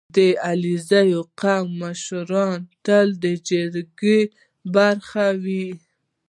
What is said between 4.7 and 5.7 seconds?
برخه وي.